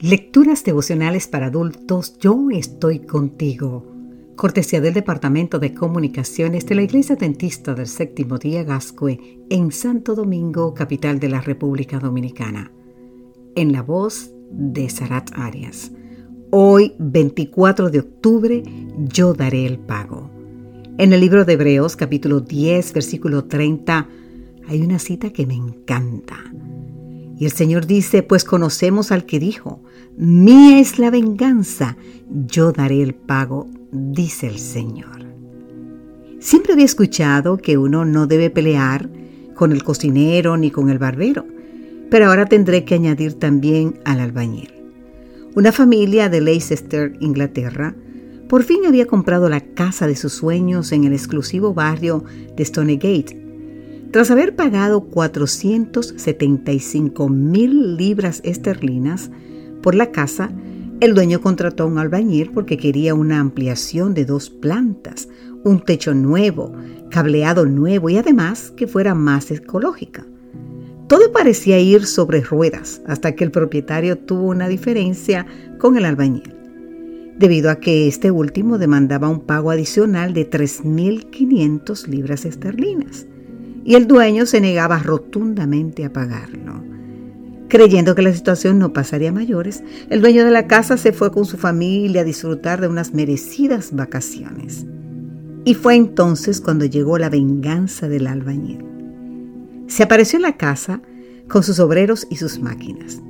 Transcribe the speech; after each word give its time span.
Lecturas 0.00 0.62
devocionales 0.62 1.26
para 1.26 1.46
adultos, 1.46 2.16
yo 2.20 2.50
estoy 2.52 3.00
contigo. 3.00 3.84
Cortesía 4.36 4.80
del 4.80 4.94
Departamento 4.94 5.58
de 5.58 5.74
Comunicaciones 5.74 6.66
de 6.66 6.76
la 6.76 6.82
Iglesia 6.82 7.16
Dentista 7.16 7.74
del 7.74 7.88
Séptimo 7.88 8.38
Día 8.38 8.62
Gascue 8.62 9.40
en 9.50 9.72
Santo 9.72 10.14
Domingo, 10.14 10.72
capital 10.72 11.18
de 11.18 11.28
la 11.28 11.40
República 11.40 11.98
Dominicana. 11.98 12.70
En 13.56 13.72
la 13.72 13.82
voz 13.82 14.30
de 14.52 14.88
Sarat 14.88 15.32
Arias. 15.34 15.90
Hoy, 16.52 16.94
24 17.00 17.90
de 17.90 17.98
octubre, 17.98 18.62
yo 19.12 19.34
daré 19.34 19.66
el 19.66 19.80
pago. 19.80 20.30
En 20.96 21.12
el 21.12 21.20
libro 21.20 21.44
de 21.44 21.54
Hebreos, 21.54 21.96
capítulo 21.96 22.38
10, 22.38 22.92
versículo 22.92 23.46
30, 23.46 24.08
hay 24.68 24.80
una 24.80 25.00
cita 25.00 25.30
que 25.30 25.44
me 25.44 25.54
encanta. 25.54 26.36
Y 27.38 27.44
el 27.44 27.52
Señor 27.52 27.86
dice, 27.86 28.22
pues 28.22 28.44
conocemos 28.44 29.12
al 29.12 29.24
que 29.24 29.38
dijo, 29.38 29.80
mía 30.16 30.80
es 30.80 30.98
la 30.98 31.10
venganza, 31.10 31.96
yo 32.28 32.72
daré 32.72 33.02
el 33.02 33.14
pago, 33.14 33.68
dice 33.92 34.48
el 34.48 34.58
Señor. 34.58 35.24
Siempre 36.40 36.72
había 36.72 36.84
escuchado 36.84 37.56
que 37.56 37.78
uno 37.78 38.04
no 38.04 38.26
debe 38.26 38.50
pelear 38.50 39.08
con 39.54 39.72
el 39.72 39.84
cocinero 39.84 40.56
ni 40.56 40.70
con 40.70 40.90
el 40.90 40.98
barbero, 40.98 41.46
pero 42.10 42.26
ahora 42.26 42.46
tendré 42.46 42.84
que 42.84 42.94
añadir 42.94 43.34
también 43.34 44.00
al 44.04 44.20
albañil. 44.20 44.72
Una 45.54 45.72
familia 45.72 46.28
de 46.28 46.40
Leicester, 46.40 47.16
Inglaterra, 47.20 47.94
por 48.48 48.62
fin 48.62 48.86
había 48.86 49.06
comprado 49.06 49.48
la 49.48 49.60
casa 49.60 50.06
de 50.06 50.16
sus 50.16 50.32
sueños 50.32 50.92
en 50.92 51.04
el 51.04 51.12
exclusivo 51.12 51.74
barrio 51.74 52.24
de 52.56 52.64
Stonegate, 52.64 53.47
tras 54.10 54.30
haber 54.30 54.56
pagado 54.56 55.02
475 55.02 57.28
mil 57.28 57.98
libras 57.98 58.40
esterlinas 58.42 59.30
por 59.82 59.94
la 59.94 60.12
casa, 60.12 60.50
el 61.00 61.14
dueño 61.14 61.42
contrató 61.42 61.82
a 61.82 61.86
un 61.86 61.98
albañil 61.98 62.50
porque 62.52 62.78
quería 62.78 63.14
una 63.14 63.38
ampliación 63.38 64.14
de 64.14 64.24
dos 64.24 64.48
plantas, 64.48 65.28
un 65.62 65.84
techo 65.84 66.14
nuevo, 66.14 66.72
cableado 67.10 67.66
nuevo 67.66 68.08
y 68.08 68.16
además 68.16 68.72
que 68.76 68.86
fuera 68.86 69.14
más 69.14 69.50
ecológica. 69.50 70.24
Todo 71.06 71.30
parecía 71.30 71.78
ir 71.78 72.06
sobre 72.06 72.40
ruedas 72.40 73.02
hasta 73.06 73.34
que 73.34 73.44
el 73.44 73.50
propietario 73.50 74.16
tuvo 74.16 74.48
una 74.48 74.68
diferencia 74.68 75.44
con 75.78 75.98
el 75.98 76.06
albañil, 76.06 76.54
debido 77.38 77.70
a 77.70 77.76
que 77.76 78.08
este 78.08 78.30
último 78.30 78.78
demandaba 78.78 79.28
un 79.28 79.40
pago 79.40 79.70
adicional 79.70 80.32
de 80.32 80.48
3.500 80.48 82.06
libras 82.06 82.46
esterlinas 82.46 83.26
y 83.88 83.94
el 83.94 84.06
dueño 84.06 84.44
se 84.44 84.60
negaba 84.60 84.98
rotundamente 84.98 86.04
a 86.04 86.12
pagarlo. 86.12 86.84
Creyendo 87.68 88.14
que 88.14 88.20
la 88.20 88.34
situación 88.34 88.78
no 88.78 88.92
pasaría 88.92 89.32
mayores, 89.32 89.82
el 90.10 90.20
dueño 90.20 90.44
de 90.44 90.50
la 90.50 90.66
casa 90.66 90.98
se 90.98 91.14
fue 91.14 91.32
con 91.32 91.46
su 91.46 91.56
familia 91.56 92.20
a 92.20 92.24
disfrutar 92.24 92.82
de 92.82 92.88
unas 92.88 93.14
merecidas 93.14 93.96
vacaciones. 93.96 94.84
Y 95.64 95.72
fue 95.72 95.94
entonces 95.94 96.60
cuando 96.60 96.84
llegó 96.84 97.16
la 97.16 97.30
venganza 97.30 98.10
del 98.10 98.26
albañil. 98.26 98.84
Se 99.86 100.02
apareció 100.02 100.36
en 100.36 100.42
la 100.42 100.58
casa 100.58 101.00
con 101.48 101.62
sus 101.62 101.80
obreros 101.80 102.26
y 102.28 102.36
sus 102.36 102.58
máquinas 102.58 103.22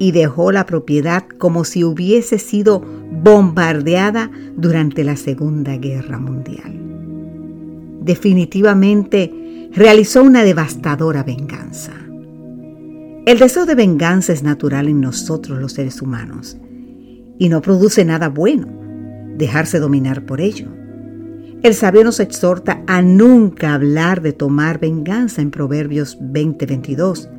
y 0.00 0.10
dejó 0.10 0.50
la 0.50 0.66
propiedad 0.66 1.28
como 1.38 1.62
si 1.62 1.84
hubiese 1.84 2.40
sido 2.40 2.80
bombardeada 3.12 4.32
durante 4.56 5.04
la 5.04 5.14
Segunda 5.14 5.76
Guerra 5.76 6.18
Mundial. 6.18 6.76
Definitivamente 8.00 9.32
realizó 9.74 10.22
una 10.22 10.44
devastadora 10.44 11.22
venganza. 11.22 11.92
El 13.24 13.38
deseo 13.38 13.66
de 13.66 13.74
venganza 13.74 14.32
es 14.32 14.42
natural 14.42 14.88
en 14.88 15.00
nosotros 15.00 15.58
los 15.58 15.72
seres 15.72 16.02
humanos 16.02 16.58
y 17.38 17.48
no 17.48 17.62
produce 17.62 18.04
nada 18.04 18.28
bueno 18.28 18.66
dejarse 19.38 19.78
dominar 19.78 20.26
por 20.26 20.40
ello. 20.40 20.68
El 21.62 21.74
sabio 21.74 22.02
nos 22.04 22.18
exhorta 22.20 22.82
a 22.86 23.02
nunca 23.02 23.74
hablar 23.74 24.20
de 24.20 24.32
tomar 24.32 24.80
venganza 24.80 25.40
en 25.40 25.50
Proverbios 25.50 26.18
20:22 26.20 27.30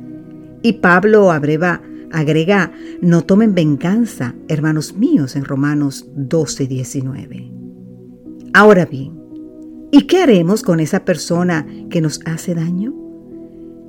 y 0.62 0.72
Pablo 0.74 1.30
abreva, 1.30 1.82
agrega, 2.10 2.72
no 3.02 3.22
tomen 3.22 3.54
venganza, 3.54 4.34
hermanos 4.48 4.94
míos, 4.96 5.36
en 5.36 5.44
Romanos 5.44 6.06
12:19. 6.16 7.52
Ahora 8.54 8.86
bien, 8.86 9.23
¿Y 9.96 10.08
qué 10.08 10.24
haremos 10.24 10.64
con 10.64 10.80
esa 10.80 11.04
persona 11.04 11.68
que 11.88 12.00
nos 12.00 12.18
hace 12.26 12.56
daño? 12.56 12.92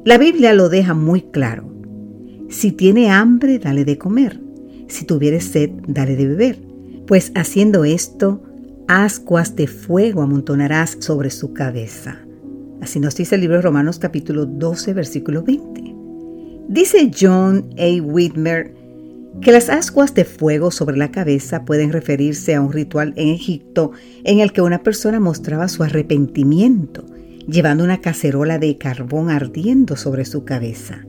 La 0.06 0.20
Biblia 0.20 0.54
lo 0.54 0.70
deja 0.70 0.94
muy 0.94 1.24
claro. 1.24 1.74
Si 2.48 2.72
tiene 2.72 3.10
hambre, 3.10 3.58
dale 3.58 3.86
de 3.86 3.98
comer. 3.98 4.40
Si 4.88 5.06
tuviere 5.06 5.42
sed, 5.42 5.72
dale 5.88 6.16
de 6.16 6.28
beber. 6.28 6.60
Pues 7.08 7.32
haciendo 7.34 7.86
esto, 7.86 8.44
ascuas 8.88 9.56
de 9.56 9.66
fuego 9.66 10.22
amontonarás 10.22 10.96
sobre 11.00 11.32
su 11.32 11.54
cabeza. 11.54 12.20
Así 12.82 13.00
nos 13.00 13.16
dice 13.16 13.34
el 13.34 13.42
libro 13.42 13.56
de 13.56 13.64
Romanos 13.64 13.98
capítulo 13.98 14.46
12, 14.46 14.94
versículo 14.94 15.42
20. 15.42 15.96
Dice 16.68 17.10
John 17.20 17.72
A. 17.80 18.00
Whitmer 18.04 18.75
que 19.42 19.52
las 19.52 19.70
ascuas 19.70 20.14
de 20.14 20.26
fuego 20.26 20.72
sobre 20.72 20.98
la 20.98 21.12
cabeza 21.12 21.66
pueden 21.66 21.92
referirse 21.92 22.56
a 22.56 22.62
un 22.62 22.72
ritual 22.72 23.14
en 23.16 23.30
Egipto 23.30 23.92
en 24.24 24.40
el 24.40 24.54
que 24.54 24.62
una 24.62 24.82
persona 24.82 25.20
mostraba 25.20 25.68
su 25.68 25.84
arrepentimiento, 25.84 27.06
llevando 27.48 27.84
una 27.84 28.02
cacerola 28.02 28.58
de 28.58 28.78
carbón 28.78 29.30
ardiendo 29.30 29.96
sobre 29.98 30.26
su 30.26 30.46
cabeza. 30.46 31.06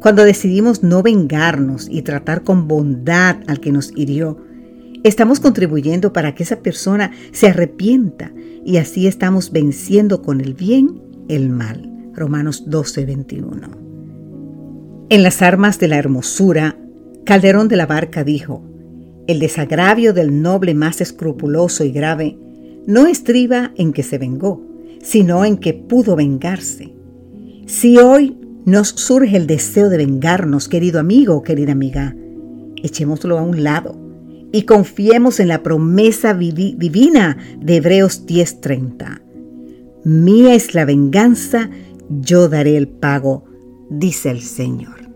Cuando 0.00 0.24
decidimos 0.24 0.82
no 0.82 1.02
vengarnos 1.02 1.86
y 1.90 2.02
tratar 2.02 2.42
con 2.42 2.66
bondad 2.66 3.36
al 3.46 3.60
que 3.60 3.72
nos 3.72 3.92
hirió, 3.96 4.38
estamos 5.04 5.40
contribuyendo 5.40 6.12
para 6.12 6.34
que 6.34 6.42
esa 6.42 6.60
persona 6.60 7.12
se 7.32 7.48
arrepienta 7.48 8.32
y 8.64 8.78
así 8.78 9.06
estamos 9.06 9.52
venciendo 9.52 10.22
con 10.22 10.40
el 10.40 10.54
bien 10.54 11.02
el 11.28 11.50
mal. 11.50 11.86
Romanos 12.14 12.64
12:21. 12.66 13.70
En 15.10 15.22
las 15.22 15.42
armas 15.42 15.78
de 15.78 15.88
la 15.88 15.96
hermosura 15.96 16.76
Calderón 17.24 17.68
de 17.68 17.76
la 17.76 17.86
Barca 17.86 18.24
dijo, 18.24 18.62
el 19.26 19.38
desagravio 19.38 20.12
del 20.12 20.42
noble 20.42 20.74
más 20.74 21.00
escrupuloso 21.00 21.84
y 21.84 21.92
grave 21.92 22.36
no 22.86 23.06
estriba 23.06 23.72
en 23.76 23.92
que 23.92 24.02
se 24.02 24.18
vengó, 24.18 24.62
sino 25.02 25.44
en 25.44 25.58
que 25.58 25.74
pudo 25.74 26.16
vengarse. 26.16 26.92
Si 27.66 27.98
hoy 27.98 28.36
nos 28.64 28.88
surge 28.88 29.36
el 29.36 29.46
deseo 29.46 29.88
de 29.88 29.98
vengarnos, 29.98 30.68
querido 30.68 30.98
amigo 31.00 31.42
querida 31.42 31.72
amiga, 31.72 32.16
echémoslo 32.82 33.38
a 33.38 33.42
un 33.42 33.62
lado 33.62 33.96
y 34.52 34.62
confiemos 34.62 35.40
en 35.40 35.48
la 35.48 35.62
promesa 35.62 36.34
divina 36.34 37.36
de 37.60 37.76
Hebreos 37.76 38.26
10:30. 38.26 39.22
Mía 40.04 40.54
es 40.54 40.74
la 40.74 40.84
venganza, 40.84 41.70
yo 42.08 42.48
daré 42.48 42.76
el 42.76 42.88
pago, 42.88 43.44
dice 43.90 44.30
el 44.30 44.40
Señor. 44.40 45.09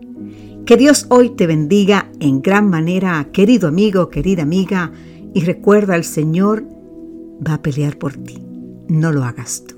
Que 0.65 0.77
Dios 0.77 1.05
hoy 1.09 1.29
te 1.29 1.45
bendiga 1.45 2.09
en 2.19 2.41
gran 2.41 2.71
manera, 2.71 3.27
querido 3.31 3.67
amigo, 3.67 4.09
querida 4.09 4.41
amiga, 4.41 4.91
y 5.31 5.41
recuerda, 5.41 5.95
el 5.95 6.03
Señor 6.03 6.65
va 7.45 7.53
a 7.53 7.61
pelear 7.61 7.99
por 7.99 8.13
ti. 8.13 8.41
No 8.87 9.11
lo 9.11 9.23
hagas 9.23 9.63
tú. 9.67 9.74